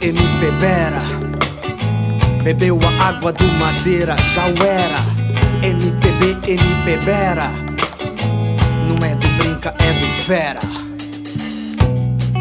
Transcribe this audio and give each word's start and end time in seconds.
MP 0.00 0.50
Bera. 0.60 0.98
Bebeu 2.42 2.80
a 2.82 3.08
água 3.08 3.32
do 3.32 3.46
madeira, 3.52 4.16
já 4.34 4.46
o 4.46 4.62
era. 4.62 4.98
MPB, 5.62 6.52
MP 6.52 7.04
Bera. 7.04 7.50
Não 8.88 8.96
é 9.06 9.14
do 9.14 9.28
brinca, 9.36 9.74
é 9.78 9.92
do 9.92 10.06
fera. 10.24 10.60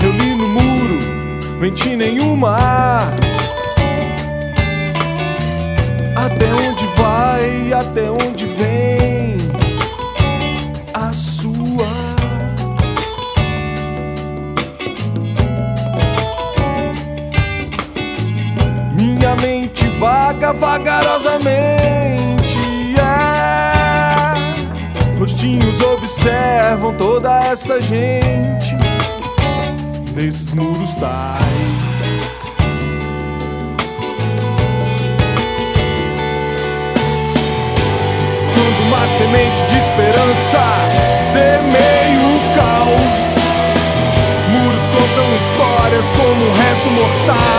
Eu 0.03 0.11
li 0.11 0.35
no 0.35 0.47
muro, 0.47 0.97
menti 1.59 1.95
nenhuma. 1.95 2.57
Até 6.15 6.53
onde 6.53 6.85
vai, 6.97 7.73
até 7.73 8.09
onde 8.09 8.20
vaga 20.01 20.51
vagarosamente. 20.51 22.57
É. 22.97 23.01
Rostinhos 25.19 25.79
observam 25.79 26.95
toda 26.95 27.45
essa 27.45 27.79
gente 27.79 28.75
nesses 30.15 30.51
muros 30.53 30.91
tais. 30.95 31.45
Quando 38.55 38.81
uma 38.87 39.05
semente 39.05 39.61
de 39.67 39.77
esperança 39.77 40.63
semeia 41.31 42.25
o 42.25 42.39
caos, 42.57 43.19
muros 44.49 44.81
contam 44.87 45.27
histórias 45.35 46.09
como 46.09 46.43
o 46.43 46.53
resto 46.55 46.89
mortal. 46.89 47.50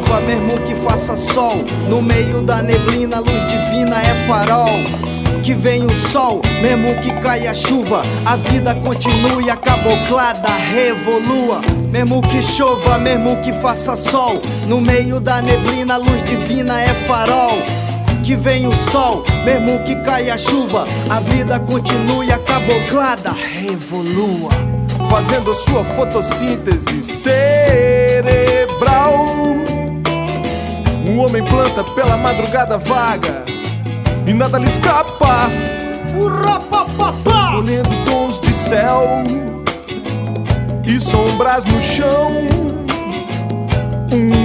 Que 0.00 0.06
chova, 0.06 0.20
mesmo 0.20 0.60
que 0.60 0.74
faça 0.76 1.16
sol, 1.16 1.64
no 1.88 2.00
meio 2.02 2.40
da 2.40 2.62
neblina, 2.62 3.16
a 3.16 3.20
luz 3.20 3.46
divina 3.46 3.96
é 4.02 4.26
farol. 4.26 4.82
Que 5.42 5.54
vem 5.54 5.84
o 5.84 5.96
sol, 5.96 6.42
mesmo 6.60 7.00
que 7.00 7.12
caia 7.20 7.54
chuva, 7.54 8.02
a 8.24 8.36
vida 8.36 8.74
continue, 8.74 9.50
a 9.50 9.56
caboclada 9.56 10.48
revolua. 10.48 11.60
Mesmo 11.90 12.20
que 12.22 12.42
chova, 12.42 12.98
mesmo 12.98 13.40
que 13.40 13.52
faça 13.54 13.96
sol, 13.96 14.40
no 14.66 14.80
meio 14.80 15.20
da 15.20 15.40
neblina, 15.42 15.94
a 15.94 15.98
luz 15.98 16.22
divina 16.22 16.80
é 16.80 16.94
farol. 17.06 17.62
Que 18.22 18.36
vem 18.36 18.66
o 18.66 18.74
sol, 18.74 19.24
mesmo 19.44 19.80
que 19.80 19.96
caia 19.96 20.36
chuva, 20.38 20.86
a 21.08 21.20
vida 21.20 21.58
continue, 21.60 22.30
a 22.30 22.38
caboclada 22.38 23.32
revolua. 23.32 24.50
fazendo 25.08 25.50
a 25.50 25.54
sua 25.54 25.84
fotossíntese 25.84 27.02
cerebral. 27.02 28.10
Pela 31.94 32.16
madrugada 32.16 32.76
vaga 32.78 33.44
e 34.26 34.34
nada 34.34 34.58
lhe 34.58 34.66
escapa. 34.66 35.48
Colhendo 37.52 38.04
tons 38.04 38.38
de 38.40 38.52
céu 38.52 39.22
e 40.84 41.00
sombras 41.00 41.64
no 41.64 41.80
chão. 41.80 42.32
Um 44.12 44.39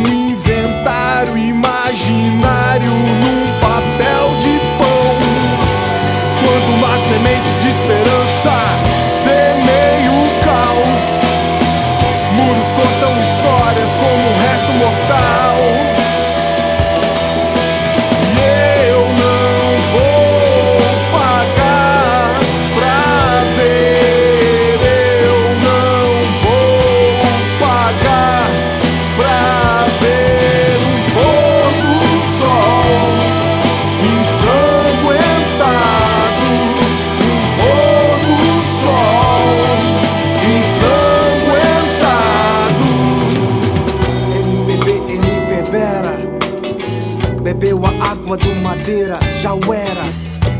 Bebeu 47.56 47.86
a 47.86 48.12
água 48.12 48.36
do 48.36 48.54
madeira, 48.54 49.18
já 49.42 49.54
o 49.54 49.74
era. 49.74 50.02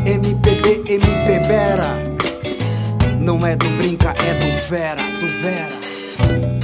MPB, 0.06 0.86
MP 0.88 1.46
Bera. 1.46 2.02
Não 3.20 3.46
é 3.46 3.54
do 3.58 3.70
brinca, 3.72 4.12
é 4.12 4.34
do 4.34 4.70
Vera, 4.70 5.04
do 5.20 5.28
Vera 5.42 6.55